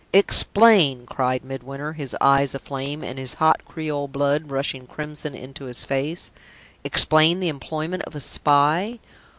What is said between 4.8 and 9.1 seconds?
crimson into his face. "Explain the employment of a spy?